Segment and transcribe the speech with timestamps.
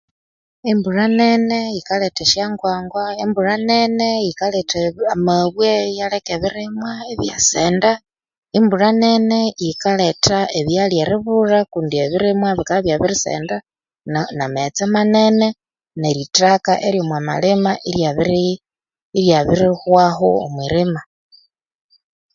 [0.71, 4.77] Embulha nene yikaletha esyongwa ngwa wmbulha nene yikaletha
[5.13, 7.91] amabwe iyaleka ebirimwa ibyasenda
[8.57, 13.55] ebulha nene yikaletha ebyalya eribulha kundi sbirimwa bikabya ibyabirisenda
[14.37, 15.47] na maghetse manene
[16.01, 17.71] nerithaka eryomumalima
[19.19, 21.01] ryabirihwaho omwirima